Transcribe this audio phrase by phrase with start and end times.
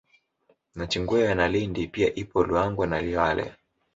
[0.75, 3.55] Nachingwea na Lindi pia ipo Luangwa na Liwale